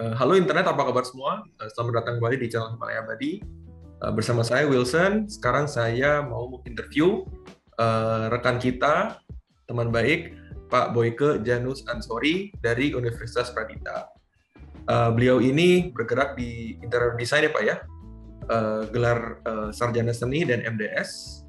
[0.00, 1.44] Uh, halo internet, apa kabar semua?
[1.60, 3.44] Uh, selamat datang kembali di channel Himalaya Badi.
[4.00, 5.28] Uh, bersama saya Wilson.
[5.28, 7.28] Sekarang saya mau interview
[8.32, 9.20] rekan kita,
[9.68, 10.32] teman baik,
[10.72, 14.08] Pak Boyke Janus Ansori dari Universitas Pradita.
[15.16, 17.76] Beliau ini bergerak di interior design ya Pak ya,
[18.92, 19.40] gelar
[19.72, 21.40] sarjana seni dan MDS.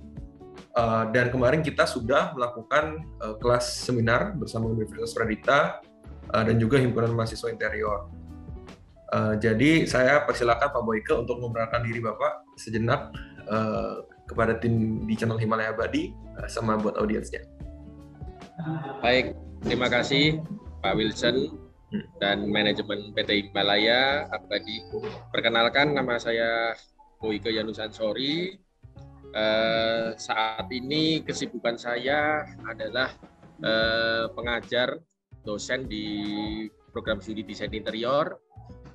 [1.12, 3.04] Dan kemarin kita sudah melakukan
[3.44, 5.84] kelas seminar bersama Universitas Pradita
[6.32, 8.21] dan juga himpunan mahasiswa interior.
[9.12, 13.12] Uh, jadi saya persilakan Pak Boyke untuk memperkenalkan diri Bapak sejenak
[13.52, 17.44] uh, kepada tim di channel Himalaya Badi uh, sama buat audiensnya.
[19.04, 19.36] Baik,
[19.68, 20.40] terima kasih
[20.80, 21.60] Pak Wilson
[21.92, 22.06] hmm.
[22.24, 24.80] dan manajemen PT Himalaya Abadi.
[25.36, 26.72] Perkenalkan nama saya
[27.20, 28.56] Boyke Yanusansori.
[29.32, 33.12] Uh, saat ini kesibukan saya adalah
[33.64, 35.00] uh, pengajar
[35.44, 36.08] dosen di
[36.92, 38.40] program studi desain interior.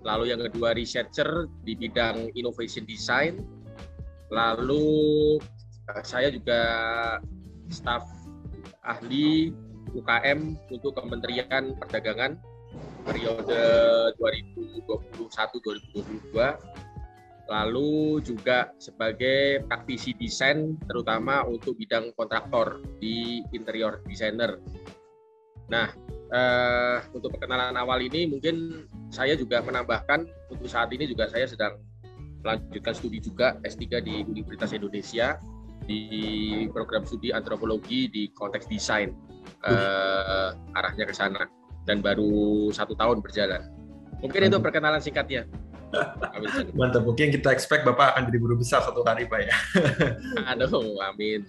[0.07, 3.43] Lalu yang kedua researcher di bidang innovation design.
[4.31, 4.87] Lalu
[5.91, 6.63] eh, saya juga
[7.67, 8.07] staf
[8.87, 9.51] ahli
[9.91, 12.39] UKM untuk Kementerian Perdagangan
[13.03, 13.59] periode
[14.19, 16.35] 2021-2022
[17.47, 24.59] lalu juga sebagai praktisi desain terutama untuk bidang kontraktor di interior designer.
[25.67, 25.91] Nah,
[26.31, 31.79] uh, untuk perkenalan awal ini mungkin saya juga menambahkan untuk saat ini juga saya sedang
[32.43, 35.39] melanjutkan studi juga S3 di Universitas Indonesia
[35.87, 36.03] di
[36.71, 39.15] program studi antropologi di konteks desain
[39.67, 41.47] uh, arahnya ke sana
[41.87, 43.63] dan baru satu tahun berjalan.
[44.23, 45.47] Mungkin itu perkenalan singkatnya.
[46.79, 49.57] Mantap, mungkin kita expect Bapak akan jadi guru besar satu hari Pak ya.
[50.51, 51.47] Aduh, amin.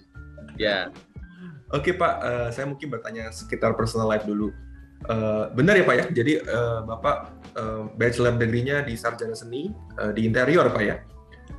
[0.54, 0.94] Ya.
[1.68, 4.48] Oke Pak, uh, saya mungkin bertanya sekitar personal life dulu.
[5.04, 6.04] Uh, benar ya Pak ya.
[6.10, 7.16] Jadi uh, Bapak
[7.60, 9.68] uh, bachelor degree-nya di sarjana seni
[10.00, 10.96] uh, di interior Pak ya.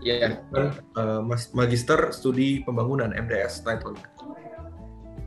[0.02, 0.42] Iya.
[0.52, 0.74] Yeah.
[0.97, 1.22] Uh,
[1.53, 3.94] magister studi pembangunan MDS title.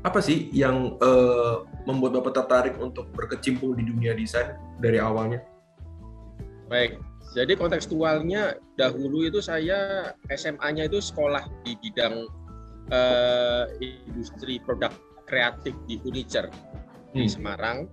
[0.03, 5.47] Apa sih yang uh, membuat Bapak tertarik untuk berkecimpung di dunia desain dari awalnya?
[6.66, 6.99] Baik.
[7.32, 12.28] Jadi kontekstualnya dahulu itu saya SMA-nya itu sekolah di bidang
[12.91, 14.91] uh, industri produk
[15.28, 16.50] kreatif di furniture
[17.12, 17.31] di hmm.
[17.31, 17.87] Semarang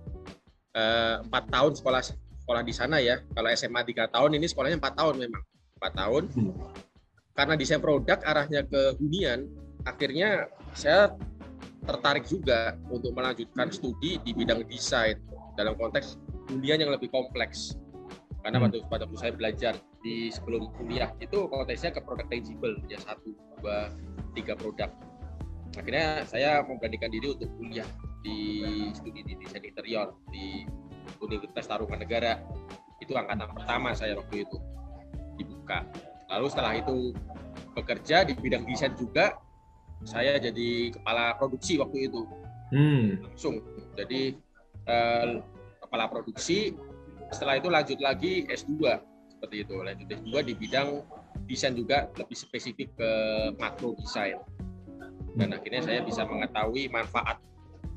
[0.70, 2.02] Eh, empat tahun sekolah
[2.46, 3.18] sekolah di sana ya.
[3.34, 5.42] Kalau SMA tiga tahun, ini sekolahnya empat tahun memang
[5.82, 6.22] empat tahun.
[6.30, 6.54] Hmm.
[7.34, 9.50] Karena desain produk arahnya ke hunian,
[9.82, 10.46] akhirnya
[10.78, 11.10] saya
[11.82, 15.18] tertarik juga untuk melanjutkan studi di bidang desain
[15.58, 16.22] dalam konteks
[16.54, 17.74] hunian yang lebih kompleks.
[18.46, 18.86] Karena hmm.
[18.86, 19.74] pada waktu saya belajar
[20.06, 23.90] di sebelum kuliah itu konteksnya ke produk tangible ya satu, dua,
[24.34, 24.90] tiga produk.
[25.78, 27.86] Akhirnya saya memberanikan diri untuk kuliah
[28.20, 30.66] di studi di desain interior di
[31.22, 32.42] Universitas Tarumanegara
[33.00, 34.56] itu angkatan pertama saya waktu itu
[35.38, 35.86] dibuka.
[36.30, 37.14] Lalu setelah itu
[37.74, 39.38] bekerja di bidang desain juga
[40.04, 42.22] saya jadi kepala produksi waktu itu.
[42.70, 43.18] Hmm.
[43.26, 43.58] langsung.
[43.98, 44.38] Jadi
[44.86, 45.30] eh,
[45.82, 46.74] kepala produksi
[47.34, 48.78] setelah itu lanjut lagi S2
[49.36, 49.74] seperti itu.
[49.82, 51.02] Lanjut S2 di bidang
[51.46, 53.10] desain juga lebih spesifik ke
[53.58, 54.38] makro desain
[55.38, 57.38] dan akhirnya saya bisa mengetahui manfaat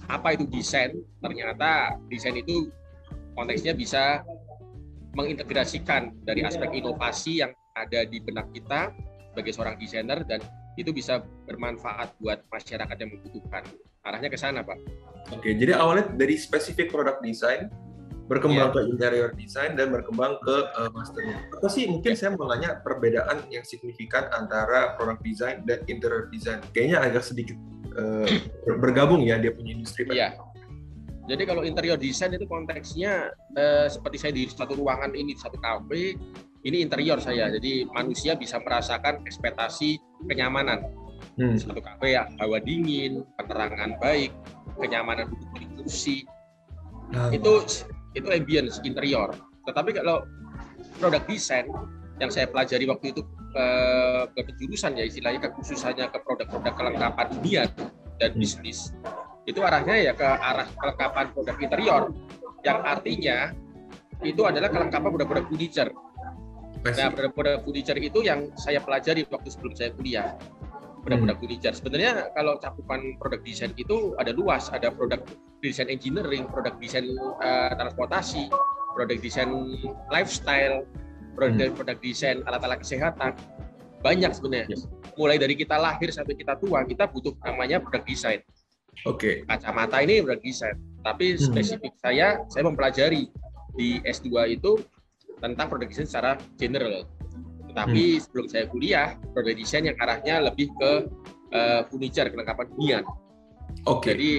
[0.10, 2.70] apa itu desain ternyata desain itu
[3.34, 4.22] konteksnya bisa
[5.14, 8.94] mengintegrasikan dari aspek inovasi yang ada di benak kita
[9.34, 10.42] sebagai seorang desainer dan
[10.78, 13.62] itu bisa bermanfaat buat masyarakat yang membutuhkan.
[14.02, 14.78] Arahnya ke sana, Pak.
[15.32, 17.70] Oke, jadi awalnya dari spesifik produk desain
[18.32, 18.76] berkembang yeah.
[18.76, 21.22] ke interior design dan berkembang ke uh, master.
[21.60, 22.20] Apa sih mungkin yeah.
[22.20, 26.64] saya mau nanya perbedaan yang signifikan antara produk desain dan interior design?
[26.72, 27.58] Kayaknya agak sedikit
[28.00, 28.28] uh,
[28.80, 30.08] bergabung ya dia punya industri.
[30.08, 30.40] Iya.
[31.24, 36.20] Jadi kalau interior design itu konteksnya uh, seperti saya di satu ruangan ini satu kafe,
[36.68, 37.48] ini interior saya.
[37.52, 40.84] Jadi manusia bisa merasakan ekspektasi kenyamanan.
[41.40, 41.56] Hmm.
[41.56, 44.36] Satu kafe ya, hawa dingin, penerangan baik,
[44.76, 46.18] kenyamanan duduk di kursi.
[47.16, 47.32] Nah.
[47.32, 47.64] Itu
[48.14, 49.34] itu ambience interior.
[49.66, 50.26] Tetapi kalau
[50.98, 51.66] produk desain
[52.22, 53.66] yang saya pelajari waktu itu ke,
[54.38, 57.64] ke jurusan ya istilahnya kekhususannya ke produk-produk kelengkapan dunia
[58.22, 58.42] dan hmm.
[58.42, 58.94] bisnis
[59.44, 62.04] itu arahnya ya ke arah kelengkapan produk interior
[62.64, 63.52] yang artinya
[64.24, 65.92] itu adalah kelengkapan produk-produk furniture.
[66.84, 70.36] Nah, produk-produk furniture itu yang saya pelajari waktu sebelum saya kuliah.
[71.04, 71.44] Produk-produk hmm.
[71.44, 71.76] furniture.
[71.76, 75.20] Sebenarnya kalau cakupan produk desain itu ada luas, ada produk
[75.60, 77.12] desain engineering, produk desain
[77.44, 78.48] uh, transportasi,
[78.96, 79.52] produk desain
[80.08, 80.88] lifestyle,
[81.36, 82.06] produk-produk hmm.
[82.08, 83.36] desain alat-alat kesehatan
[84.04, 84.68] banyak sebenarnya.
[84.76, 84.88] Yes.
[85.16, 88.44] Mulai dari kita lahir sampai kita tua, kita butuh namanya produk desain.
[89.08, 89.44] Oke.
[89.44, 89.48] Okay.
[89.48, 90.76] Kacamata ini produk desain.
[91.02, 91.40] Tapi hmm.
[91.40, 93.32] spesifik saya, saya mempelajari
[93.74, 94.78] di S2 itu
[95.40, 97.08] tentang produk desain secara general.
[97.74, 98.22] Tetapi hmm.
[98.22, 101.10] sebelum saya kuliah, produk desain yang arahnya lebih ke
[101.58, 103.04] uh, furniture, kelengkapan hunian.
[103.90, 104.06] Oke.
[104.06, 104.12] Okay.
[104.14, 104.32] Jadi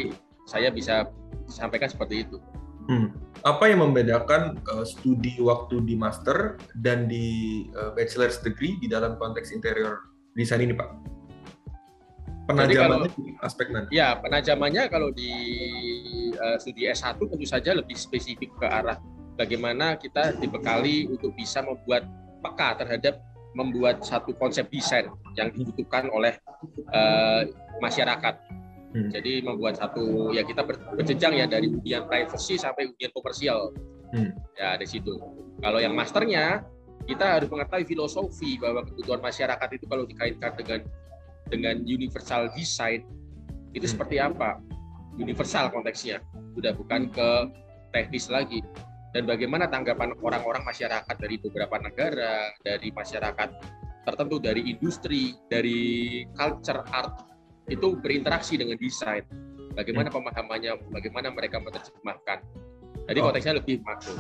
[0.47, 1.11] saya bisa
[1.51, 2.39] sampaikan seperti itu.
[2.87, 3.11] Hmm.
[3.43, 9.19] Apa yang membedakan uh, studi waktu di master dan di uh, bachelor's degree di dalam
[9.19, 10.07] konteks interior
[10.39, 10.89] desain ini, Pak?
[12.45, 13.89] Penajamannya kalau, aspek nanti.
[13.99, 15.33] Ya, penajamannya kalau di
[16.39, 19.01] uh, studi S1 tentu saja lebih spesifik ke arah
[19.35, 22.07] bagaimana kita dibekali untuk bisa membuat
[22.45, 23.25] peka terhadap
[23.57, 25.09] membuat satu konsep desain
[25.39, 26.37] yang dibutuhkan oleh
[26.93, 27.47] uh,
[27.81, 28.35] masyarakat.
[28.95, 29.11] Hmm.
[29.11, 30.63] Jadi membuat satu ya kita
[30.95, 33.73] berjenjang ya dari hunian privacy sampai hunian komersial.
[34.15, 34.31] Hmm.
[34.55, 35.19] Ya di situ.
[35.63, 36.63] Kalau yang masternya
[37.09, 40.81] kita harus mengetahui filosofi bahwa kebutuhan masyarakat itu kalau dikaitkan dengan
[41.51, 43.03] dengan universal design
[43.75, 43.95] itu hmm.
[43.99, 44.63] seperti apa?
[45.15, 46.19] Universal konteksnya,
[46.59, 47.29] sudah bukan ke
[47.95, 48.63] teknis lagi.
[49.15, 53.49] Dan bagaimana tanggapan orang-orang masyarakat dari beberapa negara, dari masyarakat
[54.05, 57.23] tertentu, dari industri, dari culture art
[57.71, 59.23] itu berinteraksi dengan desain.
[59.79, 60.19] Bagaimana hmm.
[60.19, 62.39] pemahamannya, bagaimana mereka menerjemahkan.
[63.07, 63.25] Jadi oh.
[63.31, 64.19] konteksnya lebih makro.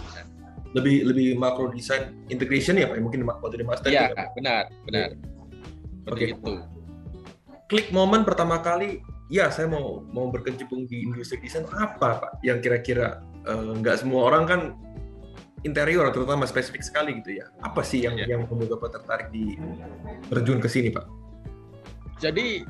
[0.75, 3.91] Lebih lebih makro desain integration ya Pak, mungkin waktu di master.
[3.91, 5.19] Iya, benar, benar.
[6.06, 6.35] Seperti okay.
[6.38, 6.55] itu
[7.69, 9.00] klik momen pertama kali
[9.32, 14.29] ya saya mau mau berkecimpung di industri desain apa pak yang kira-kira uh, nggak semua
[14.29, 14.61] orang kan
[15.64, 17.49] interior terutama spesifik sekali gitu ya.
[17.64, 18.28] Apa sih yang ya.
[18.28, 19.56] yang membuat bapak tertarik di
[20.28, 21.08] terjun ke sini pak?
[22.20, 22.62] Jadi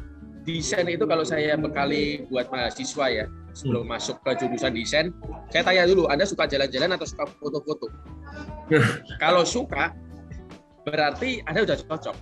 [0.46, 3.92] desain itu kalau saya bekali buat mahasiswa ya sebelum hmm.
[3.96, 5.06] masuk ke jurusan desain
[5.50, 7.86] saya tanya dulu anda suka jalan-jalan atau suka foto-foto?
[9.22, 9.92] Kalau suka
[10.88, 12.16] berarti anda sudah cocok.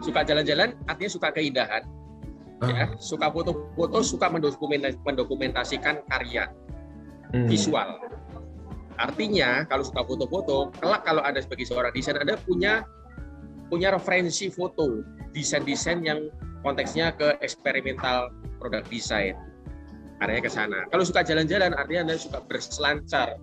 [0.00, 1.84] Suka jalan-jalan artinya suka keindahan.
[2.60, 6.44] Ya suka foto-foto suka mendokumentasikan karya
[7.32, 7.48] hmm.
[7.48, 7.88] visual
[9.00, 12.84] artinya kalau suka foto-foto kelak kalau anda sebagai seorang desain anda punya
[13.72, 15.00] punya referensi foto
[15.32, 16.28] desain-desain yang
[16.60, 18.28] konteksnya ke eksperimental
[18.60, 19.34] produk desain
[20.20, 23.40] arahnya ke sana kalau suka jalan-jalan artinya anda suka berselancar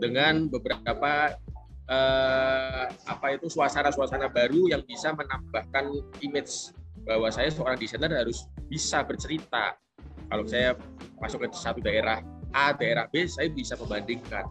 [0.00, 1.38] dengan beberapa
[1.86, 5.92] eh, apa itu suasana-suasana baru yang bisa menambahkan
[6.24, 9.76] image bahwa saya seorang desainer harus bisa bercerita.
[10.30, 10.78] Kalau saya
[11.18, 12.22] masuk ke satu daerah
[12.54, 14.46] A, daerah B, saya bisa membandingkan.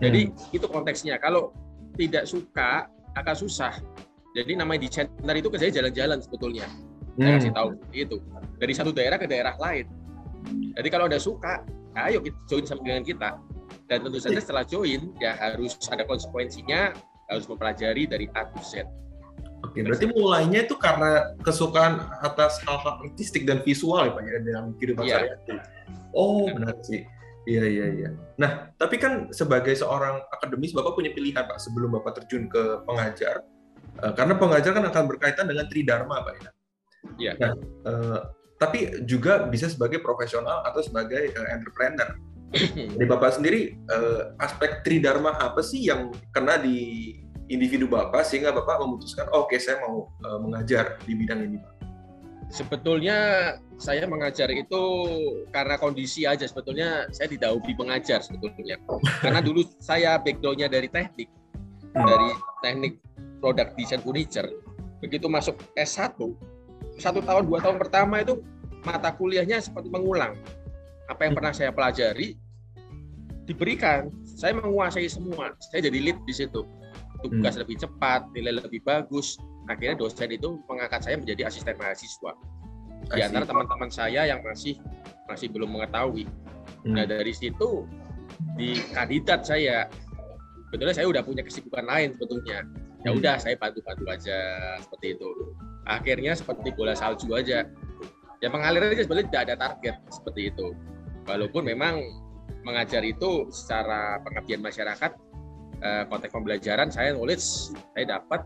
[0.00, 0.56] Jadi hmm.
[0.56, 1.16] itu konteksnya.
[1.20, 1.52] Kalau
[1.96, 3.72] tidak suka, akan susah.
[4.36, 6.68] Jadi namanya desainer itu ke saya jalan-jalan sebetulnya.
[7.16, 7.24] Hmm.
[7.24, 8.16] Saya kasih tahu itu.
[8.60, 9.88] Dari satu daerah ke daerah lain.
[10.76, 11.64] Jadi kalau Anda suka,
[11.96, 13.40] ayo kita join sama dengan kita.
[13.86, 16.92] Dan tentu saja setelah join, ya harus ada konsekuensinya,
[17.32, 18.84] harus mempelajari dari A to Z.
[19.64, 24.64] Oke, berarti mulainya itu karena kesukaan atas hal-hal artistik dan visual ya Pak ya dalam
[24.78, 25.24] kehidupan yeah.
[25.26, 25.58] sehari
[26.12, 27.08] Oh, benar sih.
[27.46, 28.10] Iya, iya, iya.
[28.42, 33.46] Nah, tapi kan sebagai seorang akademis Bapak punya pilihan Pak sebelum Bapak terjun ke pengajar.
[34.02, 36.50] Uh, karena pengajar kan akan berkaitan dengan tridharma Pak ya.
[37.16, 37.32] Iya.
[37.38, 37.52] Nah,
[37.86, 38.18] uh,
[38.58, 42.18] tapi juga bisa sebagai profesional atau sebagai uh, entrepreneur.
[42.66, 47.14] Dari Bapak sendiri uh, aspek tridharma apa sih yang kena di
[47.46, 51.62] individu Bapak sehingga Bapak memutuskan, oh, oke okay, saya mau uh, mengajar di bidang ini
[51.62, 51.75] Pak?
[52.46, 53.18] Sebetulnya
[53.76, 54.82] saya mengajar itu
[55.50, 56.46] karena kondisi aja.
[56.46, 58.78] Sebetulnya saya tidak hobi mengajar sebetulnya.
[59.22, 61.28] Karena dulu saya backgroundnya dari teknik,
[61.92, 62.30] dari
[62.62, 63.02] teknik
[63.42, 64.48] produk desain furniture.
[65.02, 66.16] Begitu masuk S1,
[66.96, 68.40] satu tahun, dua tahun pertama itu
[68.86, 70.38] mata kuliahnya seperti mengulang.
[71.10, 72.38] Apa yang pernah saya pelajari
[73.46, 74.10] diberikan.
[74.22, 75.54] Saya menguasai semua.
[75.70, 76.62] Saya jadi lead di situ
[77.24, 77.62] tugas hmm.
[77.64, 79.40] lebih cepat, nilai lebih bagus.
[79.66, 82.32] Akhirnya dosen itu mengangkat saya menjadi asisten mahasiswa.
[83.06, 84.78] Di antara teman-teman saya yang masih
[85.26, 86.26] masih belum mengetahui.
[86.86, 86.94] Hmm.
[86.94, 87.86] Nah dari situ
[88.58, 89.86] di kandidat saya,
[90.70, 92.66] betulnya saya udah punya kesibukan lain sebetulnya.
[93.02, 93.20] Ya hmm.
[93.22, 94.38] udah saya bantu-bantu aja
[94.82, 95.30] seperti itu.
[95.86, 97.66] Akhirnya seperti bola salju aja.
[98.42, 100.74] Ya mengalir aja sebetulnya tidak ada target seperti itu.
[101.26, 102.02] Walaupun memang
[102.62, 105.14] mengajar itu secara pengabdian masyarakat
[105.76, 108.40] Eh, konteks pembelajaran saya nulis saya dapat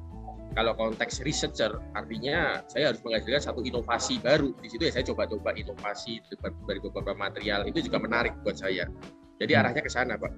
[0.54, 4.50] kalau konteks researcher artinya saya harus mengajarkan satu inovasi baru.
[4.59, 6.19] Di situ ya saya coba-coba inovasi
[6.66, 7.66] dari beberapa material.
[7.71, 8.90] Itu juga menarik buat saya.
[9.38, 9.61] Jadi hmm.
[9.62, 10.33] arahnya ke sana pak.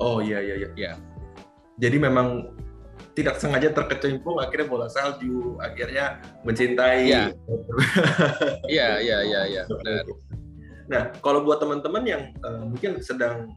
[0.00, 0.70] Oh iya iya iya.
[0.76, 0.92] Ya.
[1.80, 2.52] jadi memang
[3.16, 7.08] tidak sengaja terkecimpung akhirnya bola salju akhirnya mencintai.
[8.70, 9.62] Iya iya iya iya.
[9.62, 10.04] Ya, benar.
[10.90, 13.54] Nah kalau buat teman-teman yang uh, mungkin sedang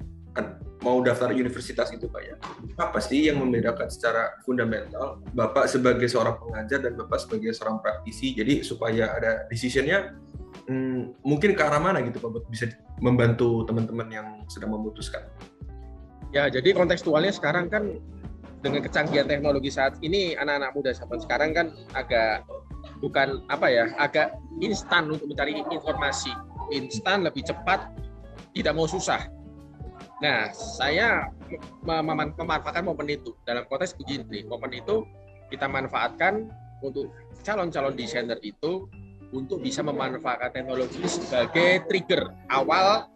[0.84, 2.36] mau daftar universitas itu Pak ya.
[2.76, 8.36] Apa sih yang membedakan secara fundamental Bapak sebagai seorang pengajar dan Bapak sebagai seorang praktisi
[8.36, 10.12] jadi supaya ada decisionnya
[10.68, 12.68] hmm, mungkin ke arah mana gitu Pak bisa
[13.00, 15.24] membantu teman-teman yang sedang memutuskan.
[16.36, 18.02] Ya, jadi kontekstualnya sekarang kan
[18.64, 22.48] dengan kecanggihan teknologi saat ini anak-anak muda zaman sekarang kan agak
[23.04, 24.32] bukan apa ya agak
[24.64, 26.32] instan untuk mencari informasi
[26.72, 27.92] instan lebih cepat
[28.56, 29.20] tidak mau susah
[30.24, 31.28] nah saya
[31.84, 35.04] memanfaatkan momen itu dalam konteks begini momen itu
[35.52, 36.48] kita manfaatkan
[36.80, 37.12] untuk
[37.44, 38.88] calon-calon desainer itu
[39.36, 43.12] untuk bisa memanfaatkan teknologi sebagai trigger awal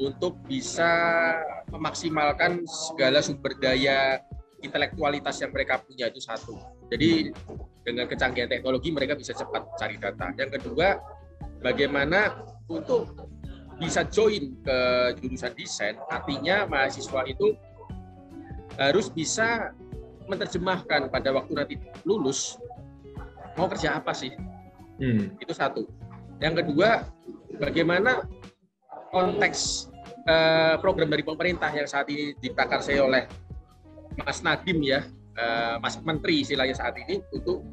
[0.00, 0.90] untuk bisa
[1.68, 4.18] memaksimalkan segala sumber daya
[4.64, 6.56] intelektualitas yang mereka punya itu satu.
[6.88, 7.32] Jadi
[7.84, 10.32] dengan kecanggihan teknologi mereka bisa cepat cari data.
[10.36, 10.96] Yang kedua,
[11.60, 13.12] bagaimana untuk
[13.80, 14.78] bisa join ke
[15.18, 17.56] jurusan desain, artinya mahasiswa itu
[18.76, 19.72] harus bisa
[20.28, 22.60] menerjemahkan pada waktu nanti lulus
[23.56, 24.30] mau kerja apa sih.
[25.00, 25.32] Hmm.
[25.40, 25.88] Itu satu.
[26.38, 27.08] Yang kedua,
[27.56, 28.28] bagaimana
[29.10, 29.90] konteks
[30.28, 33.24] eh, program dari pemerintah yang saat ini diprakarsai oleh
[34.20, 35.06] Mas Nadim ya,
[35.38, 37.64] uh, Mas Menteri istilahnya saat ini untuk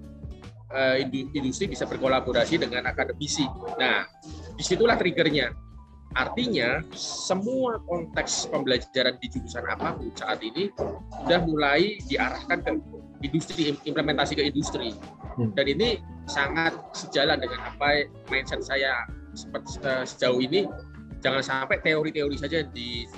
[0.72, 0.96] uh,
[1.34, 3.44] industri bisa berkolaborasi dengan akademisi.
[3.76, 4.08] Nah,
[4.56, 5.67] di situlah triggernya.
[6.16, 10.72] Artinya semua konteks pembelajaran di jurusan apa pun saat ini
[11.24, 12.72] sudah mulai diarahkan ke
[13.28, 14.96] industri, implementasi ke industri.
[15.38, 15.54] Hmm.
[15.54, 15.90] Dan ini
[16.26, 19.06] sangat sejalan dengan apa mindset saya
[20.08, 20.66] sejauh ini.
[21.18, 23.10] Jangan sampai teori-teori saja di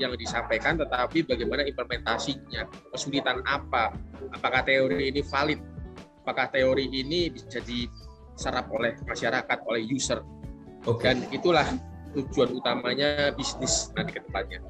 [0.00, 2.64] yang disampaikan, tetapi bagaimana implementasinya,
[2.96, 3.92] kesulitan apa,
[4.32, 5.60] apakah teori ini valid,
[6.24, 10.24] apakah teori ini bisa diserap oleh masyarakat, oleh user,
[10.88, 11.12] okay.
[11.12, 11.68] dan itulah
[12.12, 14.60] tujuan utamanya bisnis nanti ke depannya.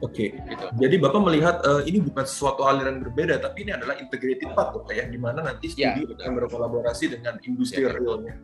[0.00, 0.48] Oke, okay.
[0.48, 0.64] gitu.
[0.80, 5.04] jadi Bapak melihat uh, ini bukan sesuatu aliran berbeda, tapi ini adalah integrated path, ya,
[5.04, 7.92] di mana nanti studi ya, akan berkolaborasi dengan industri ya.
[7.92, 8.40] realnya.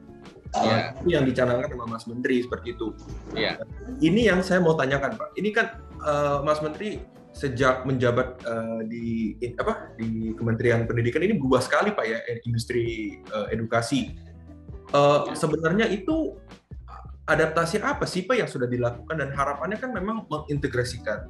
[0.52, 0.92] Ya.
[0.92, 2.92] Uh, itu yang dicanangkan sama Mas Menteri seperti itu.
[3.32, 3.56] Ya.
[4.04, 5.32] Ini yang saya mau tanyakan Pak.
[5.40, 7.00] Ini kan uh, Mas Menteri
[7.32, 13.16] sejak menjabat uh, di in, apa di Kementerian Pendidikan ini berubah sekali Pak ya industri
[13.32, 14.16] uh, edukasi.
[14.92, 16.36] Uh, sebenarnya itu
[17.26, 21.26] adaptasi apa sih Pak yang sudah dilakukan dan harapannya kan memang mengintegrasikan.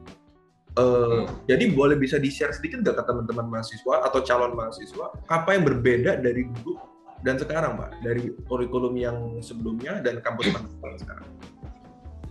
[0.76, 1.48] Uh, hmm.
[1.48, 6.20] Jadi boleh bisa di-share sedikit nggak ke teman-teman mahasiswa atau calon mahasiswa apa yang berbeda
[6.20, 6.76] dari dulu
[7.24, 10.68] dan sekarang Pak dari kurikulum yang sebelumnya dan kampus mana
[11.00, 11.28] sekarang?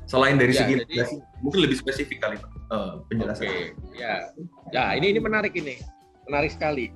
[0.06, 3.50] Selain dari ya, segi jadi, mungkin lebih spesifik kali Pak uh, penjelasan.
[3.50, 3.74] Okay.
[3.98, 4.30] Ya,
[4.70, 5.82] ya ini ini menarik ini,
[6.30, 6.94] menarik sekali.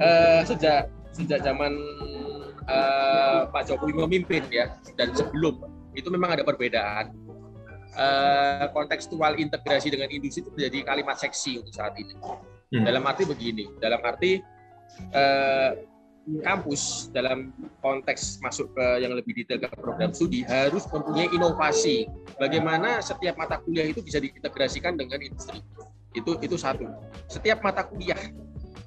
[0.00, 1.76] Uh, sejak sejak zaman
[2.72, 5.60] uh, Pak Jokowi memimpin ya dan sebelum
[5.94, 7.12] itu memang ada perbedaan.
[7.90, 12.14] Uh, kontekstual integrasi dengan industri itu menjadi kalimat seksi untuk saat ini.
[12.70, 12.86] Hmm.
[12.86, 14.38] Dalam arti begini, dalam arti
[15.10, 15.74] uh,
[16.38, 17.50] kampus dalam
[17.82, 22.06] konteks masuk ke yang lebih detail ke program studi harus mempunyai inovasi.
[22.38, 25.58] Bagaimana setiap mata kuliah itu bisa diintegrasikan dengan industri.
[26.14, 26.86] Itu itu satu.
[27.26, 28.18] Setiap mata kuliah,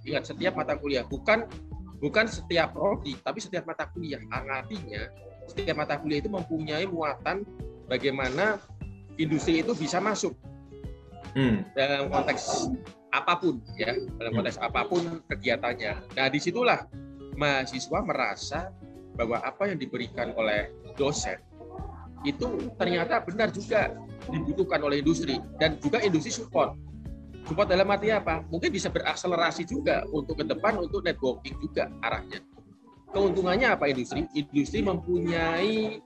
[0.07, 1.43] ingat setiap mata kuliah bukan
[1.99, 4.23] bukan setiap prodi, tapi setiap mata kuliah.
[4.31, 5.11] Artinya
[5.49, 7.43] setiap mata kuliah itu mempunyai muatan
[7.87, 8.57] bagaimana
[9.19, 10.33] industri itu bisa masuk
[11.35, 11.75] hmm.
[11.77, 12.71] dalam konteks
[13.13, 16.17] apa pun ya dalam konteks apa pun kegiatannya.
[16.17, 16.89] Nah di situlah
[17.37, 18.73] mahasiswa merasa
[19.13, 21.37] bahwa apa yang diberikan oleh dosen
[22.25, 23.93] itu ternyata benar juga
[24.31, 26.73] dibutuhkan oleh industri dan juga industri support.
[27.43, 28.39] Support dalam arti apa?
[28.47, 32.39] Mungkin bisa berakselerasi juga untuk ke depan untuk networking juga arahnya.
[33.13, 34.25] Keuntungannya apa industri?
[34.33, 36.01] Industri mempunyai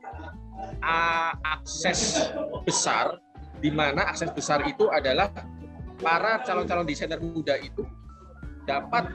[0.83, 2.29] uh, akses
[2.67, 3.23] besar
[3.63, 5.31] di mana akses besar itu adalah
[5.97, 7.81] para calon-calon desainer muda itu
[8.69, 9.09] dapat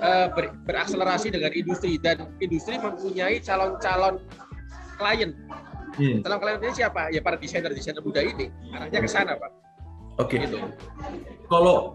[0.00, 4.18] uh, ber, berakselerasi dengan industri dan industri mempunyai calon-calon
[4.98, 5.30] klien.
[6.00, 6.24] Hmm.
[6.24, 7.12] Calon klien ini siapa?
[7.12, 8.50] Ya para desainer-desainer muda ini.
[8.72, 9.50] Arahnya ke sana, Pak.
[10.18, 10.40] Oke.
[10.40, 10.48] Okay.
[10.48, 10.58] Gitu.
[11.46, 11.94] Kalau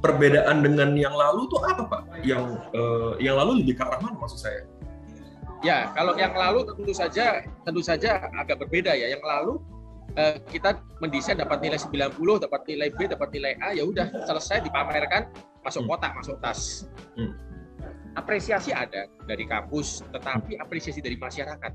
[0.00, 2.02] perbedaan dengan yang lalu tuh apa, Pak?
[2.24, 4.64] Yang uh, yang lalu lebih ke arah mana maksud saya?
[5.60, 9.12] Ya, kalau yang lalu tentu saja tentu saja agak berbeda ya.
[9.12, 9.54] Yang lalu
[10.16, 12.16] uh, kita mendesain dapat nilai 90,
[12.48, 15.28] dapat nilai B, dapat nilai A, ya udah selesai dipamerkan
[15.60, 15.90] masuk hmm.
[15.92, 16.88] kotak, masuk tas.
[17.14, 17.36] Hmm.
[18.16, 21.72] Apresiasi ada dari kampus, tetapi apresiasi dari masyarakat.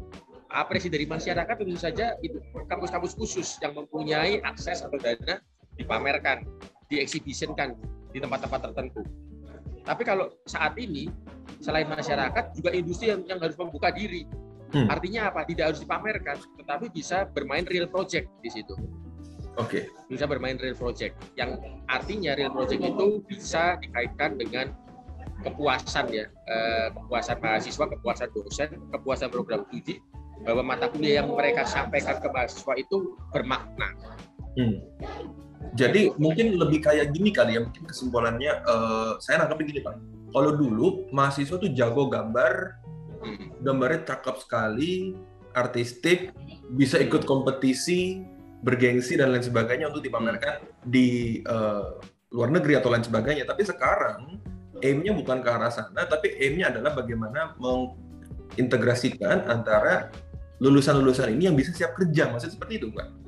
[0.49, 5.39] Apresiasi dari masyarakat tentu saja itu kampus-kampus khusus yang mempunyai akses atau dana
[5.75, 6.47] dipamerkan,
[6.87, 7.75] dieksibisinkan
[8.15, 9.03] di tempat-tempat tertentu.
[9.83, 11.11] Tapi kalau saat ini
[11.59, 14.23] selain masyarakat juga industri yang, yang harus membuka diri.
[14.71, 14.87] Hmm.
[14.87, 15.43] Artinya apa?
[15.43, 18.73] Tidak harus dipamerkan, tetapi bisa bermain real project di situ.
[19.59, 19.83] Oke.
[19.83, 19.83] Okay.
[20.07, 21.19] Bisa bermain real project.
[21.35, 21.59] Yang
[21.91, 24.71] artinya real project itu bisa dikaitkan dengan
[25.43, 29.99] kepuasan ya, eh, kepuasan mahasiswa, kepuasan dosen, kepuasan program studi
[30.43, 33.91] bahwa mata kuliah yang mereka sampaikan ke mahasiswa itu bermakna.
[34.55, 34.79] Hmm.
[35.75, 39.95] Jadi mungkin lebih kayak gini kali ya, mungkin kesimpulannya uh, saya nangkep gini Pak.
[40.31, 42.79] Kalau dulu mahasiswa tuh jago gambar,
[43.63, 45.15] gambarnya cakep sekali,
[45.55, 46.35] artistik,
[46.75, 48.23] bisa ikut kompetisi,
[48.63, 51.99] bergengsi dan lain sebagainya untuk dipamerkan di uh,
[52.35, 53.47] luar negeri atau lain sebagainya.
[53.47, 54.39] Tapi sekarang
[54.83, 60.11] aim-nya bukan ke arah sana, tapi aim-nya adalah bagaimana mengintegrasikan antara
[60.59, 62.27] lulusan-lulusan ini yang bisa siap kerja.
[62.31, 63.24] Maksudnya seperti itu, Pak?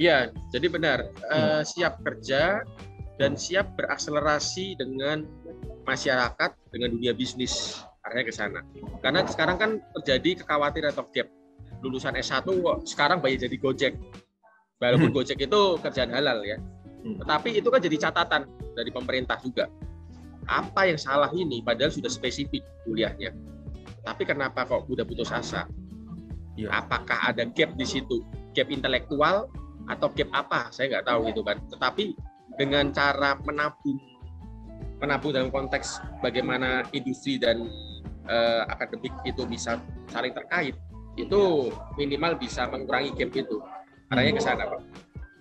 [0.00, 0.98] Iya, jadi benar.
[1.28, 2.64] Uh, siap kerja
[3.20, 5.28] dan siap berakselerasi dengan
[5.84, 7.84] masyarakat, dengan dunia bisnis.
[8.02, 8.60] Artinya ke sana.
[8.98, 9.70] Karena sekarang kan
[10.00, 11.28] terjadi kekhawatiran atau gap.
[11.82, 12.46] Lulusan S1
[12.86, 13.94] sekarang banyak jadi Gojek.
[14.82, 15.16] Walaupun hmm.
[15.18, 16.58] Gojek itu kerjaan halal ya.
[17.02, 17.18] Hmm.
[17.22, 18.42] Tetapi itu kan jadi catatan
[18.74, 19.70] dari pemerintah juga.
[20.50, 23.30] Apa yang salah ini padahal sudah spesifik kuliahnya.
[24.02, 25.70] Tapi kenapa kok udah putus asa?
[26.58, 26.74] Ya.
[26.74, 28.26] Apakah ada gap di situ?
[28.50, 29.46] Gap intelektual
[29.90, 31.58] atau gap apa saya nggak tahu gitu kan.
[31.70, 32.04] Tetapi
[32.60, 33.98] dengan cara menabung
[35.02, 37.66] menabung dalam konteks bagaimana industri dan
[38.30, 39.82] uh, akademik itu bisa
[40.14, 40.78] saling terkait
[41.18, 43.58] itu minimal bisa mengurangi gap itu.
[44.12, 44.80] Arahnya ke sana pak.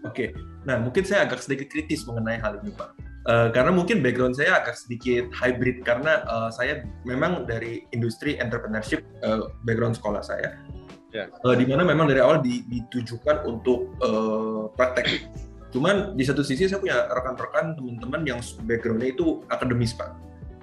[0.08, 0.26] Oke.
[0.66, 2.92] Nah mungkin saya agak sedikit kritis mengenai hal ini pak.
[3.22, 9.06] Uh, karena mungkin background saya agak sedikit hybrid karena uh, saya memang dari industri entrepreneurship
[9.22, 10.58] uh, background sekolah saya
[11.12, 11.28] yeah.
[11.30, 11.46] Ya.
[11.46, 15.28] uh, di memang dari awal ditujukan untuk uh, praktek.
[15.72, 20.12] Cuman di satu sisi saya punya rekan-rekan teman-teman yang backgroundnya itu akademis pak.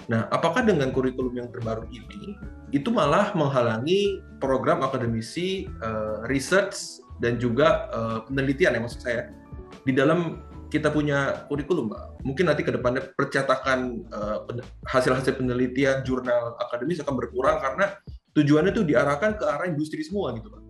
[0.09, 2.37] Nah, apakah dengan kurikulum yang terbaru ini
[2.73, 9.33] itu malah menghalangi program akademisi, uh, research dan juga uh, penelitian ya maksud saya
[9.85, 12.21] di dalam kita punya kurikulum, Pak.
[12.29, 14.05] Mungkin nanti ke depannya percetakan
[14.85, 17.97] hasil-hasil uh, penelitian jurnal akademis akan berkurang karena
[18.39, 20.63] tujuannya tuh diarahkan ke arah industri semua gitu pak.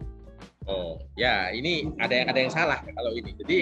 [0.69, 3.33] Oh ya ini ada yang ada yang salah kalau ini.
[3.45, 3.59] Jadi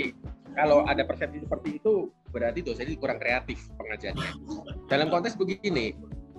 [0.57, 4.31] kalau ada persepsi seperti itu berarti dosen ini kurang kreatif pengajarnya.
[4.88, 5.92] Dalam konteks begini,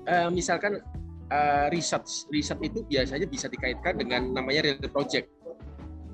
[0.10, 0.82] uh, misalkan
[1.30, 2.04] uh, riset
[2.34, 5.30] riset itu biasanya bisa dikaitkan dengan namanya real project.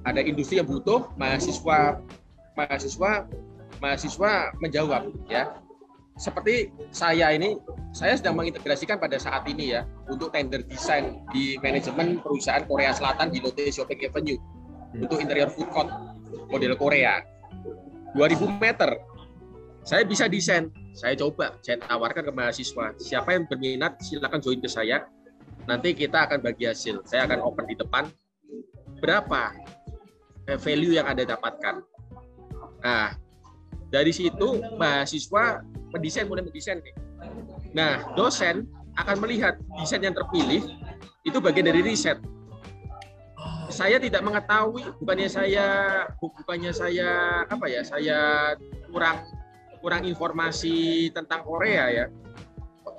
[0.04, 2.04] Ada industri yang butuh mahasiswa
[2.60, 3.12] mahasiswa
[3.80, 5.56] mahasiswa menjawab ya
[6.14, 7.58] seperti saya ini,
[7.90, 13.34] saya sedang mengintegrasikan pada saat ini ya untuk tender desain di manajemen perusahaan Korea Selatan
[13.34, 14.38] di Lotte Shopping Avenue
[14.94, 15.90] untuk interior food court
[16.54, 17.26] model Korea
[18.14, 18.94] 2000 meter.
[19.84, 22.96] Saya bisa desain, saya coba, saya tawarkan ke mahasiswa.
[22.96, 25.04] Siapa yang berminat silakan join ke saya.
[25.68, 27.04] Nanti kita akan bagi hasil.
[27.04, 28.08] Saya akan open di depan.
[29.04, 29.52] Berapa
[30.48, 31.84] value yang Anda dapatkan?
[32.80, 33.12] Nah,
[33.92, 35.60] dari situ mahasiswa
[35.94, 36.96] mendesain mulai mendesain nih.
[37.72, 38.66] Nah, dosen
[38.98, 40.66] akan melihat desain yang terpilih
[41.24, 42.18] itu bagian dari riset.
[43.72, 45.68] Saya tidak mengetahui, bukannya saya
[46.20, 48.20] bukannya saya apa ya, saya
[48.92, 49.24] kurang
[49.82, 52.06] kurang informasi tentang Korea ya.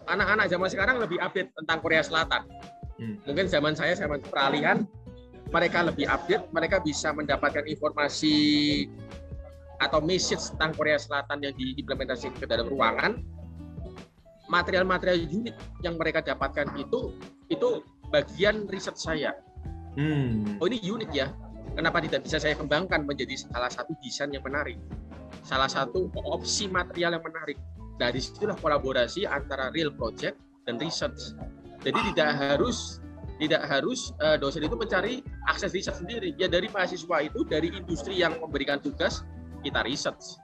[0.04, 2.44] Anak-anak zaman sekarang lebih update tentang Korea Selatan.
[2.98, 3.16] Hmm.
[3.24, 4.84] Mungkin zaman saya zaman peralihan
[5.54, 8.36] mereka lebih update, mereka bisa mendapatkan informasi
[9.82, 13.22] atau message tentang Korea Selatan yang diimplementasikan ke dalam ruangan,
[14.48, 17.16] material-material unit yang mereka dapatkan itu
[17.48, 17.82] itu
[18.12, 19.32] bagian riset saya.
[19.98, 20.58] Hmm.
[20.60, 21.30] Oh ini unik ya.
[21.74, 24.78] Kenapa tidak bisa saya kembangkan menjadi salah satu desain yang menarik,
[25.42, 27.58] salah satu opsi material yang menarik.
[27.94, 31.34] Dari situlah kolaborasi antara real project dan research.
[31.82, 33.02] Jadi tidak harus
[33.42, 36.34] tidak harus uh, dosen itu mencari akses riset sendiri.
[36.38, 39.26] Ya dari mahasiswa itu, dari industri yang memberikan tugas,
[39.64, 40.36] kita research.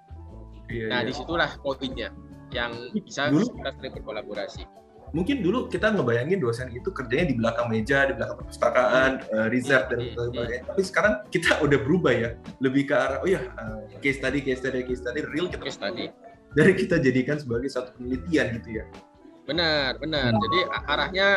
[0.71, 1.09] Iya, nah, iya.
[1.11, 2.09] di situlah poinnya
[2.51, 4.63] yang bisa dulu, kita sering berkolaborasi.
[5.11, 9.35] Mungkin dulu kita ngebayangin dosen itu kerjanya di belakang meja, di belakang perpustakaan, hmm.
[9.35, 10.15] uh, riset dan hmm.
[10.15, 10.63] sebagainya.
[10.71, 12.31] Tapi sekarang kita udah berubah ya,
[12.63, 15.79] lebih ke arah oh ya uh, case study, case study, case study real kita case
[15.79, 16.15] study.
[16.59, 18.85] Dari kita jadikan sebagai satu penelitian gitu ya.
[19.47, 20.31] Benar, benar.
[20.35, 20.43] Hmm.
[20.47, 21.29] Jadi arahnya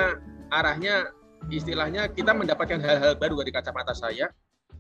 [0.54, 0.96] arahnya
[1.50, 4.30] istilahnya kita mendapatkan hal-hal baru dari kacamata saya.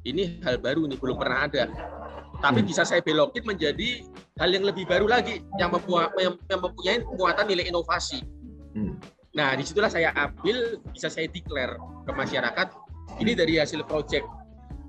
[0.01, 1.63] Ini hal baru nih belum pernah ada
[2.43, 2.67] tapi hmm.
[2.67, 4.03] bisa saya belokin menjadi
[4.35, 8.19] hal yang lebih baru lagi yang, mempunyai, yang, mempunyai muatan nilai inovasi.
[8.75, 8.99] Hmm.
[9.31, 12.67] Nah, di situlah saya ambil, bisa saya declare ke masyarakat,
[13.23, 14.27] ini dari hasil project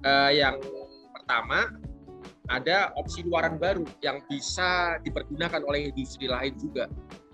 [0.03, 0.59] uh, yang
[1.15, 1.71] pertama,
[2.51, 6.91] ada opsi luaran baru yang bisa dipergunakan oleh industri lain juga.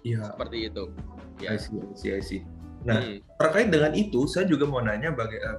[0.07, 0.23] Iya.
[0.23, 0.85] Seperti itu.
[1.43, 1.57] Ya.
[1.57, 2.43] I see, I see, I see.
[2.85, 3.19] Nah, hmm.
[3.41, 5.59] terkait dengan itu, saya juga mau nanya, baga- eh,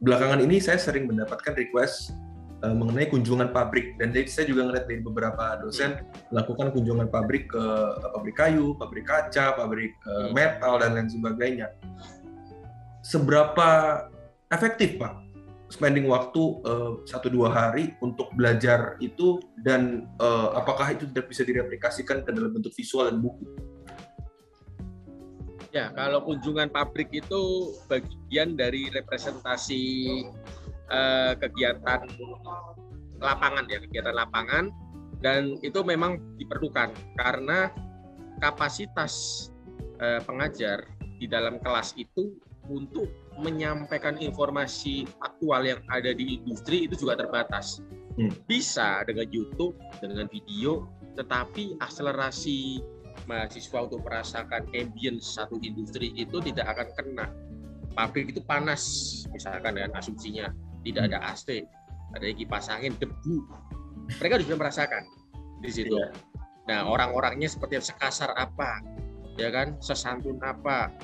[0.00, 2.16] belakangan ini saya sering mendapatkan request
[2.64, 6.00] uh, mengenai kunjungan pabrik dan jadi saya juga ngeliat dari beberapa dosen
[6.32, 11.68] melakukan kunjungan pabrik ke uh, pabrik kayu, pabrik kaca, pabrik uh, metal dan lain sebagainya.
[13.04, 13.68] Seberapa
[14.52, 15.20] efektif pak
[15.70, 21.46] spending waktu uh, satu dua hari untuk belajar itu dan uh, apakah itu tidak bisa
[21.46, 23.69] direplikasikan ke dalam bentuk visual dan buku?
[25.70, 29.82] Ya, kalau kunjungan pabrik itu bagian dari representasi
[30.90, 32.10] uh, kegiatan
[33.22, 34.74] lapangan ya, kegiatan lapangan
[35.22, 37.70] dan itu memang diperlukan karena
[38.42, 39.46] kapasitas
[40.02, 40.90] uh, pengajar
[41.22, 42.34] di dalam kelas itu
[42.66, 43.06] untuk
[43.38, 47.78] menyampaikan informasi aktual yang ada di industri itu juga terbatas.
[48.18, 48.32] Hmm.
[48.50, 52.82] Bisa dengan YouTube, dengan video, tetapi akselerasi
[53.28, 57.26] mahasiswa untuk merasakan ambience satu industri itu tidak akan kena.
[57.96, 58.82] Pabrik itu panas,
[59.34, 60.52] misalkan dengan asumsinya
[60.86, 61.66] tidak ada AC,
[62.14, 63.42] ada kipas angin, debu.
[64.22, 65.02] Mereka juga merasakan
[65.60, 65.96] di situ.
[65.98, 66.12] Yeah.
[66.70, 68.78] Nah, orang-orangnya seperti sekasar apa,
[69.34, 70.94] ya kan, sesantun apa,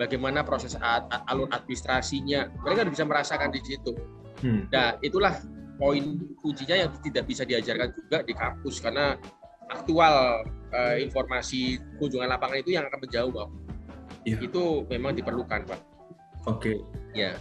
[0.00, 0.80] bagaimana proses
[1.28, 3.92] alur administrasinya mereka bisa merasakan di situ
[4.40, 4.72] hmm.
[4.72, 5.36] nah itulah
[5.76, 9.20] poin kuncinya yang tidak bisa diajarkan juga di kampus karena
[9.68, 10.40] aktual
[10.72, 13.48] uh, informasi kunjungan lapangan itu yang akan menjauh pak
[14.26, 14.36] ya.
[14.40, 15.80] itu memang diperlukan pak
[16.46, 16.76] oke okay.
[17.14, 17.34] ya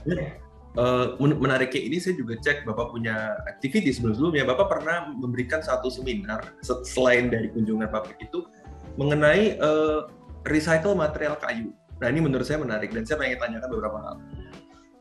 [0.78, 4.46] Uh, menariknya ini saya juga cek Bapak punya activity sebelum-sebelumnya.
[4.46, 8.46] Bapak pernah memberikan satu seminar selain dari kunjungan pabrik itu
[8.94, 10.06] mengenai uh,
[10.46, 11.74] recycle material kayu.
[11.98, 14.16] Nah ini menurut saya menarik dan saya pengen tanyakan beberapa hal.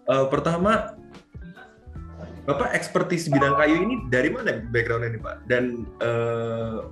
[0.09, 0.97] Uh, pertama,
[2.49, 5.37] Bapak ekspertis bidang kayu ini dari mana backgroundnya nih Pak?
[5.53, 6.89] Dan uh,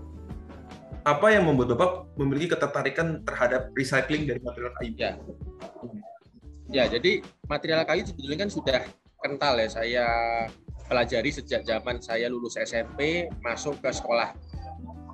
[1.07, 4.93] apa yang membuat Bapak memiliki ketertarikan terhadap recycling dari material kayu?
[4.99, 5.13] Ya,
[6.67, 8.81] ya jadi material kayu sebetulnya kan sudah
[9.23, 9.69] kental ya.
[9.71, 10.07] Saya
[10.91, 14.35] pelajari sejak zaman saya lulus SMP, masuk ke sekolah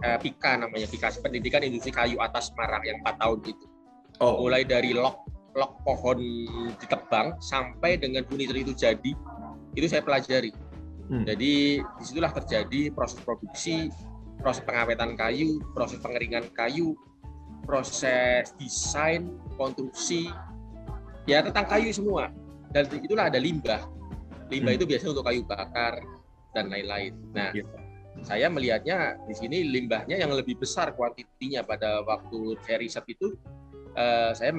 [0.01, 3.67] eh, PIKA namanya, PIKA Pendidikan Industri Kayu Atas Semarang yang 4 tahun itu
[4.23, 4.47] oh.
[4.47, 6.17] mulai dari lok lok pohon
[6.81, 9.13] ditebang sampai dengan furniture itu jadi
[9.77, 10.49] itu saya pelajari
[11.13, 11.29] hmm.
[11.29, 11.53] jadi
[11.85, 13.93] di situlah terjadi proses produksi
[14.43, 16.99] proses pengawetan kayu proses pengeringan kayu
[17.65, 20.29] proses desain konstruksi
[21.31, 22.29] ya tentang kayu semua
[22.75, 23.87] dan itulah ada limbah
[24.51, 24.79] limbah hmm.
[24.83, 26.03] itu biasanya untuk kayu bakar
[26.53, 27.65] dan lain-lain nah yeah.
[28.27, 33.39] saya melihatnya di sini limbahnya yang lebih besar kuantitinya pada waktu saya riset itu
[33.97, 34.53] uh, saya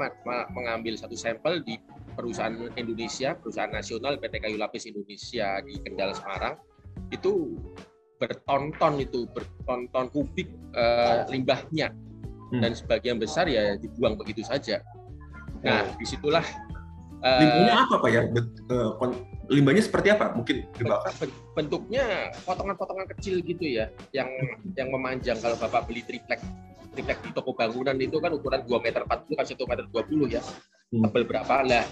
[0.56, 1.78] mengambil satu sampel di
[2.14, 6.56] perusahaan Indonesia, perusahaan nasional PT Kayu Lapis Indonesia di Kendal Semarang
[7.10, 7.58] itu
[8.24, 11.92] bertonton itu bertonton kubik uh, limbahnya
[12.56, 12.64] hmm.
[12.64, 14.80] dan sebagian besar ya dibuang begitu saja.
[15.60, 16.48] Nah di situlah
[17.20, 18.22] uh, limbahnya apa pak ya?
[19.52, 20.32] limbahnya seperti apa?
[20.32, 21.12] Mungkin dibakar?
[21.52, 24.72] Bentuknya potongan-potongan kecil gitu ya, yang hmm.
[24.80, 26.40] yang memanjang kalau bapak beli triplek
[26.96, 30.42] triplek di toko bangunan itu kan ukuran 2 meter 40 kan 1 meter 20 ya.
[30.94, 31.04] Hmm.
[31.10, 31.86] Tebal berapa lah.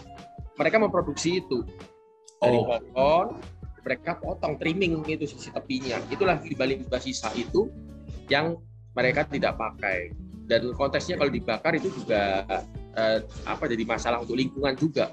[0.55, 1.65] Mereka memproduksi itu.
[2.41, 2.65] Dari oh.
[2.65, 3.27] pohon,
[3.81, 5.97] mereka potong trimming itu sisi tepinya.
[6.09, 7.69] Itulah di balik sisa itu
[8.29, 8.57] yang
[8.93, 10.13] mereka tidak pakai.
[10.45, 12.43] Dan konteksnya kalau dibakar itu juga
[12.97, 15.09] eh, apa jadi masalah untuk lingkungan juga.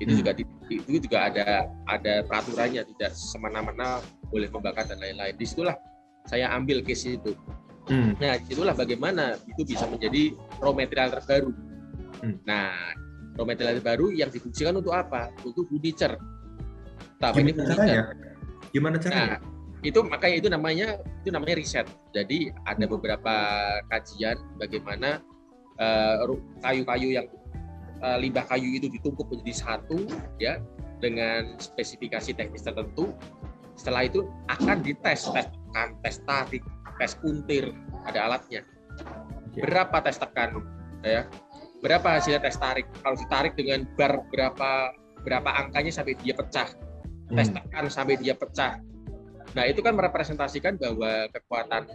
[0.00, 0.20] Itu hmm.
[0.24, 0.30] juga
[0.72, 5.36] itu juga ada ada peraturannya tidak semena-mena boleh membakar dan lain-lain.
[5.36, 5.76] Di situlah
[6.28, 7.32] saya ambil case itu
[7.90, 8.14] Hmm.
[8.22, 10.30] Nah, itulah bagaimana itu bisa menjadi
[10.62, 11.50] raw material terbaru.
[12.22, 12.38] Hmm.
[12.46, 12.70] Nah,
[13.34, 15.34] raw material terbaru yang difungsikan untuk apa?
[15.42, 16.14] Untuk furniture.
[17.20, 18.16] Tapi ini furniture.
[18.72, 19.20] Gimana caranya?
[19.20, 19.36] Nah,
[19.84, 20.88] itu makanya itu namanya
[21.20, 21.86] itu namanya riset.
[22.16, 23.34] Jadi ada beberapa
[23.92, 25.20] kajian bagaimana
[25.76, 26.16] eh,
[26.64, 27.26] kayu-kayu uh, yang
[28.00, 30.08] uh, limbah kayu itu ditumpuk menjadi satu
[30.40, 30.60] ya
[31.00, 33.12] dengan spesifikasi teknis tertentu.
[33.76, 36.64] Setelah itu akan dites tes kan tes tarik
[37.00, 37.72] tes puntir,
[38.04, 38.60] ada alatnya.
[39.56, 40.60] Berapa tes tekan,
[41.00, 41.24] ya?
[41.80, 42.84] Berapa hasilnya tes tarik?
[43.00, 44.92] Kalau ditarik dengan bar berapa
[45.24, 46.68] berapa angkanya sampai dia pecah?
[47.30, 47.56] Tes hmm.
[47.62, 48.82] tekan sampai dia pecah.
[49.54, 51.90] Nah itu kan merepresentasikan bahwa kekuatan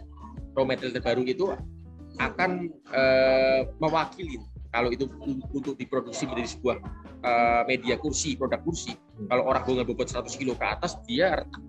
[0.56, 1.52] raw material terbaru itu
[2.16, 4.40] akan uh, mewakili
[4.72, 5.08] kalau itu
[5.52, 6.76] untuk diproduksi menjadi sebuah
[7.24, 8.92] uh, media kursi, produk kursi.
[8.92, 9.28] Hmm.
[9.32, 11.64] Kalau orang dengan bobot 100 kilo ke atas, dia retak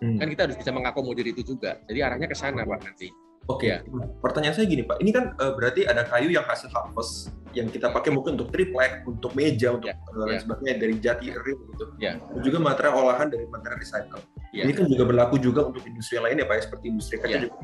[0.00, 0.16] Hmm.
[0.16, 1.76] Kan kita harus bisa mengakomodir itu juga.
[1.84, 3.12] Jadi arahnya ke sana Pak nanti.
[3.50, 3.82] Oke, okay.
[3.82, 4.06] ya.
[4.22, 7.90] pertanyaan saya gini Pak, ini kan uh, berarti ada kayu yang hasil harvest yang kita
[7.90, 9.98] pakai mungkin untuk triplek, untuk meja, untuk ya.
[10.14, 10.38] uh, ya.
[10.38, 11.84] sebagainya dari jati rim gitu.
[11.98, 12.14] Ya.
[12.30, 14.22] Dan juga material olahan dari material recycle.
[14.54, 14.62] Ya.
[14.70, 17.40] Ini kan juga berlaku juga untuk industri lain ya Pak, ya, seperti industri kaca ya.
[17.50, 17.58] juga.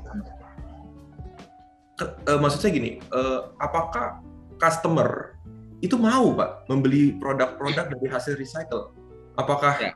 [1.96, 4.18] Ke, uh, maksud saya gini, uh, apakah
[4.59, 5.38] customer
[5.79, 8.90] itu mau Pak membeli produk-produk dari hasil recycle?
[9.38, 9.94] Apakah ya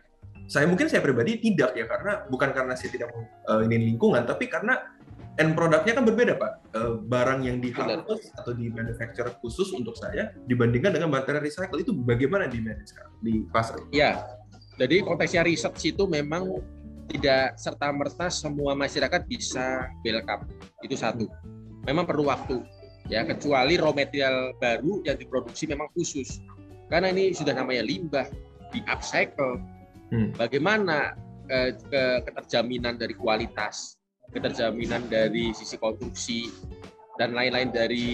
[0.50, 4.26] saya mungkin saya pribadi tidak ya karena bukan karena saya tidak mau uh, ini lingkungan
[4.26, 4.82] tapi karena
[5.40, 10.36] end produknya kan berbeda pak uh, barang yang di atau di manufacture khusus untuk saya
[10.44, 13.80] dibandingkan dengan baterai recycle itu bagaimana di sekarang di pasar?
[13.90, 14.28] Ya,
[14.76, 16.60] Jadi konteksnya research itu memang
[17.12, 20.48] tidak serta merta semua masyarakat bisa welcome.
[20.80, 21.28] Itu satu.
[21.84, 22.64] Memang perlu waktu
[23.10, 26.38] ya kecuali raw material baru yang diproduksi memang khusus
[26.88, 28.30] karena ini sudah namanya limbah
[28.70, 29.58] di upcycle
[30.14, 30.38] hmm.
[30.38, 31.18] bagaimana
[31.50, 33.98] eh, ke, keterjaminan dari kualitas
[34.30, 36.50] keterjaminan dari sisi konstruksi
[37.18, 38.08] dan lain-lain dari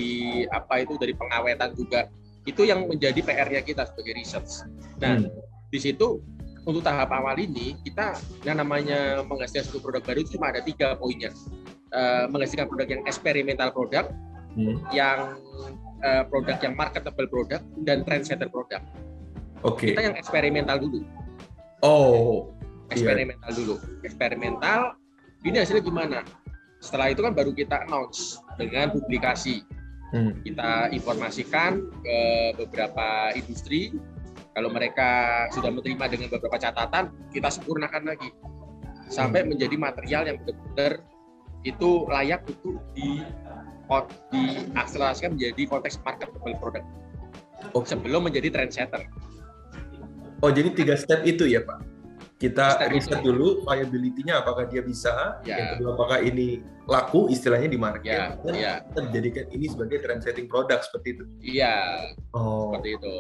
[0.51, 2.11] apa itu dari pengawetan juga
[2.47, 4.67] itu yang menjadi PR-nya kita sebagai research.
[5.03, 5.31] Nah, hmm.
[5.71, 6.23] di situ
[6.67, 10.99] untuk tahap awal ini kita yang namanya menghasilkan satu produk baru itu cuma ada tiga
[10.99, 11.31] poinnya.
[11.95, 14.11] Uh, menghasilkan produk yang eksperimental produk,
[14.59, 14.79] hmm.
[14.91, 15.39] yang
[16.03, 18.83] uh, produk yang marketable produk dan trendsetter produk.
[19.63, 19.79] Oke.
[19.79, 19.89] Okay.
[19.95, 21.07] Kita yang eksperimental dulu.
[21.83, 22.51] Oh.
[22.91, 22.95] Iya.
[22.95, 23.59] Eksperimental yeah.
[23.59, 23.75] dulu.
[24.03, 24.81] Eksperimental.
[25.45, 26.19] Ini hasilnya gimana?
[26.81, 29.67] Setelah itu kan baru kita announce dengan publikasi.
[30.15, 30.39] Hmm.
[30.47, 32.19] Kita informasikan ke
[32.57, 33.93] beberapa industri.
[34.57, 38.33] Kalau mereka sudah menerima dengan beberapa catatan, kita sempurnakan lagi
[39.13, 39.49] sampai hmm.
[39.53, 41.05] menjadi material yang benar-benar
[41.67, 43.23] itu layak untuk di
[44.35, 46.87] diakselerasikan menjadi konteks marketable product
[47.71, 47.87] okay.
[47.95, 49.07] sebelum menjadi trendsetter.
[50.43, 51.96] Oh jadi tiga step itu ya Pak?
[52.37, 55.57] Kita riset dulu viability-nya apakah dia bisa, ya.
[55.57, 58.73] yang kedua apakah ini laku istilahnya di market, ya, dan ya.
[58.93, 61.25] kita jadikan ini sebagai trendsetting product seperti itu.
[61.41, 61.77] Iya.
[62.37, 62.77] Oh.
[62.77, 63.15] Seperti itu.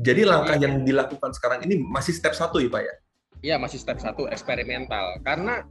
[0.00, 2.94] Jadi langkah yang dilakukan sekarang ini masih step satu ya Pak ya?
[3.44, 5.68] Iya masih step satu eksperimental karena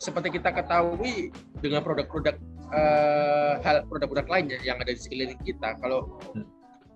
[0.00, 1.28] seperti kita ketahui
[1.60, 2.40] dengan produk-produk
[2.72, 6.16] uh, hal produk-produk lainnya yang ada di sekeliling kita kalau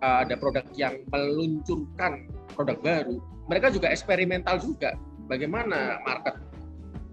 [0.01, 4.97] uh, ada produk yang meluncurkan produk baru mereka juga eksperimental juga
[5.29, 6.41] bagaimana market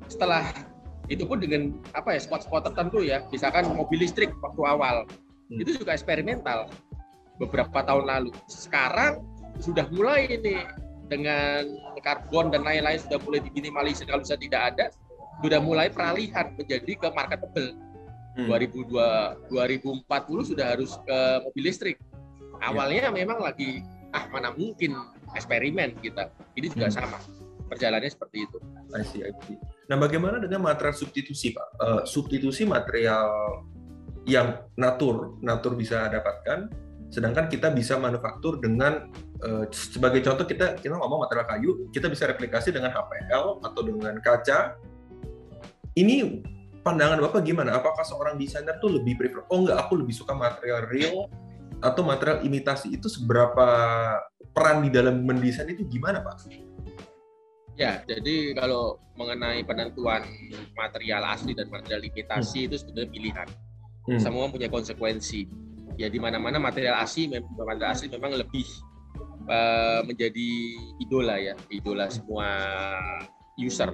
[0.07, 0.43] setelah
[1.07, 5.03] itu pun dengan apa ya spot-spot tertentu ya misalkan mobil listrik waktu awal
[5.51, 5.59] hmm.
[5.59, 6.71] itu juga eksperimental
[7.39, 9.23] beberapa tahun lalu sekarang
[9.59, 10.63] sudah mulai ini
[11.11, 11.67] dengan
[11.99, 14.85] karbon dan lain-lain sudah mulai diminimalisir kalau sudah tidak ada
[15.41, 17.75] sudah mulai peralihan menjadi ke marketable
[18.37, 18.47] hmm.
[18.47, 21.97] 2002 2040 sudah harus ke mobil listrik.
[22.61, 23.11] Awalnya ya.
[23.11, 23.81] memang lagi
[24.13, 24.95] ah mana mungkin
[25.35, 26.31] eksperimen kita.
[26.57, 26.95] Ini juga hmm.
[26.95, 27.17] sama.
[27.71, 28.57] Perjalanannya seperti itu.
[28.91, 29.55] I see, I see.
[29.87, 31.67] Nah, bagaimana dengan material substitusi, Pak?
[31.79, 33.31] Uh, substitusi material
[34.27, 36.67] yang natur, natur bisa dapatkan,
[37.07, 39.07] sedangkan kita bisa manufaktur dengan
[39.43, 44.19] uh, sebagai contoh kita kita ngomong material kayu, kita bisa replikasi dengan HPL atau dengan
[44.19, 44.75] kaca.
[45.95, 46.43] Ini
[46.83, 47.75] pandangan Bapak gimana?
[47.75, 51.27] Apakah seorang desainer tuh lebih prefer, oh enggak, aku lebih suka material real
[51.81, 53.67] atau material imitasi itu seberapa
[54.53, 56.47] peran di dalam mendesain itu gimana Pak?
[57.79, 60.21] Ya, jadi kalau mengenai penentuan
[60.77, 62.67] material asli dan material imitasi hmm.
[62.69, 63.47] itu sebenarnya pilihan.
[64.05, 64.21] Hmm.
[64.21, 65.49] Semua punya konsekuensi.
[65.97, 68.65] Ya di mana-mana material asli, material asli memang lebih
[69.49, 70.49] uh, menjadi
[71.01, 72.47] idola ya, idola semua
[73.57, 73.93] user.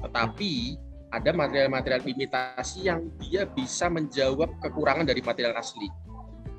[0.00, 0.76] Tetapi
[1.12, 5.88] ada material-material imitasi yang dia bisa menjawab kekurangan dari material asli.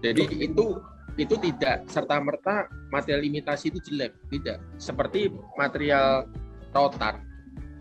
[0.03, 0.77] Jadi itu
[1.17, 4.61] itu tidak serta merta material imitasi itu jelek, tidak.
[4.77, 6.29] Seperti material
[6.73, 7.25] rotan.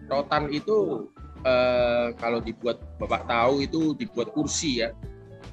[0.08, 1.08] Rotan itu
[1.44, 4.94] eh, kalau dibuat bapak tahu itu dibuat kursi ya.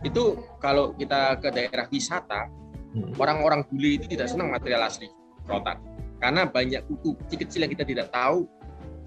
[0.03, 2.47] Itu kalau kita ke daerah wisata,
[2.93, 3.19] hmm.
[3.19, 5.09] orang-orang bule itu tidak senang material asli
[5.49, 5.77] rotan
[6.21, 8.47] karena banyak kutu kecil-kecil yang kita tidak tahu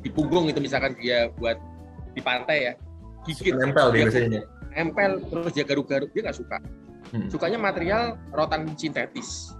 [0.05, 1.57] di punggung itu misalkan dia buat
[2.13, 2.73] di pantai ya
[3.25, 4.43] gigit nempel dia biasanya
[4.77, 6.59] nempel terus dia garuk-garuk dia nggak suka
[7.13, 7.29] hmm.
[7.31, 9.53] sukanya material rotan sintetis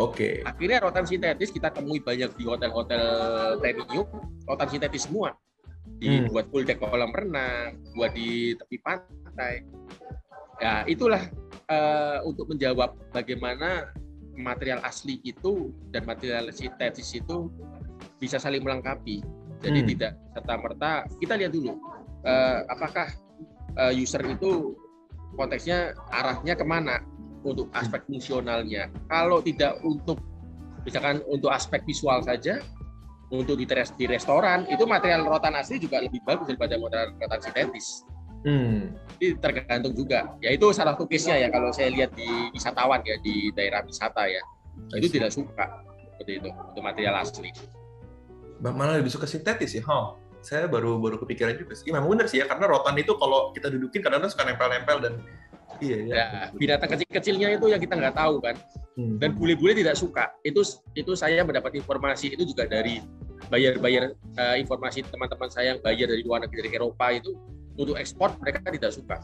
[0.00, 0.34] oke okay.
[0.42, 3.04] akhirnya rotan sintetis kita temui banyak di hotel-hotel
[3.60, 4.06] premium
[4.46, 5.36] rotan sintetis semua
[6.00, 6.52] dibuat hmm.
[6.54, 9.64] full deck kolam renang buat di tepi pantai
[10.60, 11.20] ya itulah
[11.68, 13.92] uh, untuk menjawab bagaimana
[14.36, 17.52] material asli itu dan material sintetis itu
[18.16, 19.20] bisa saling melengkapi
[19.60, 19.88] jadi hmm.
[19.96, 21.76] tidak serta merta kita lihat dulu
[22.24, 23.08] uh, apakah
[23.76, 24.76] uh, user itu
[25.34, 27.02] konteksnya arahnya ke mana
[27.46, 28.92] untuk aspek fungsionalnya.
[29.08, 30.20] Kalau tidak untuk
[30.84, 32.60] misalkan untuk aspek visual saja,
[33.30, 38.04] untuk di, di restoran itu material rotan asli juga lebih bagus daripada material rotan sintetis.
[38.40, 38.96] Hmm.
[39.20, 40.32] Jadi tergantung juga.
[40.40, 44.24] Ya itu salah satu case-nya ya kalau saya lihat di wisatawan ya di daerah wisata
[44.24, 44.40] ya.
[44.96, 45.68] Itu tidak suka
[46.16, 47.52] seperti itu untuk material asli
[48.60, 50.20] malah lebih suka sintetis ya, huh?
[50.40, 51.92] Saya baru baru kepikiran juga sih.
[51.92, 55.14] Memang benar sih ya, karena rotan itu kalau kita dudukin kadang-kadang suka nempel-nempel dan
[55.78, 56.12] iya ya.
[56.12, 56.26] ya
[56.56, 58.56] binatang kecil-kecilnya itu yang kita nggak tahu kan.
[58.96, 59.16] Hmm.
[59.20, 60.32] Dan bule-bule tidak suka.
[60.40, 60.64] Itu
[60.96, 63.04] itu saya mendapat informasi itu juga dari
[63.48, 67.32] bayar-bayar uh, informasi teman-teman saya yang bayar dari luar negeri dari Eropa itu
[67.76, 69.16] untuk ekspor mereka tidak suka.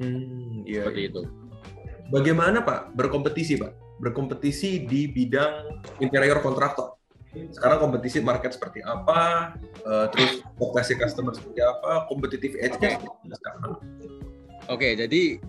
[0.00, 1.10] Hmm, iya, Seperti iya.
[1.12, 1.22] itu.
[2.08, 4.00] Bagaimana Pak berkompetisi Pak?
[4.00, 7.01] Berkompetisi di bidang interior kontraktor
[7.32, 9.52] sekarang kompetisi market seperti apa,
[9.88, 13.80] uh, terus vokasi customer seperti apa, kompetitif edge-nya Oke,
[14.68, 15.40] okay, jadi